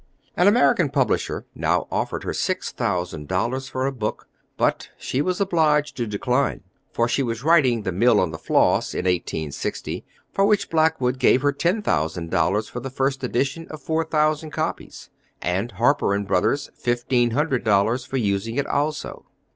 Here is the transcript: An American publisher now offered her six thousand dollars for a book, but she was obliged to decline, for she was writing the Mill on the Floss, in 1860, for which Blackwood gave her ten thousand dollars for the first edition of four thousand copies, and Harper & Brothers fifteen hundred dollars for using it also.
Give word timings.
An 0.35 0.47
American 0.47 0.89
publisher 0.89 1.45
now 1.53 1.87
offered 1.91 2.23
her 2.23 2.33
six 2.33 2.71
thousand 2.71 3.27
dollars 3.27 3.69
for 3.69 3.85
a 3.85 3.91
book, 3.91 4.27
but 4.57 4.89
she 4.97 5.21
was 5.21 5.39
obliged 5.39 5.95
to 5.95 6.07
decline, 6.07 6.63
for 6.91 7.07
she 7.07 7.21
was 7.21 7.43
writing 7.43 7.83
the 7.83 7.91
Mill 7.91 8.19
on 8.19 8.31
the 8.31 8.39
Floss, 8.39 8.95
in 8.95 9.05
1860, 9.05 10.03
for 10.33 10.43
which 10.45 10.71
Blackwood 10.71 11.19
gave 11.19 11.43
her 11.43 11.51
ten 11.51 11.83
thousand 11.83 12.31
dollars 12.31 12.67
for 12.67 12.79
the 12.79 12.89
first 12.89 13.23
edition 13.23 13.67
of 13.69 13.79
four 13.79 14.03
thousand 14.03 14.49
copies, 14.49 15.11
and 15.39 15.73
Harper 15.73 16.19
& 16.21 16.23
Brothers 16.23 16.71
fifteen 16.73 17.29
hundred 17.29 17.63
dollars 17.63 18.03
for 18.03 18.17
using 18.17 18.55
it 18.55 18.65
also. 18.65 19.25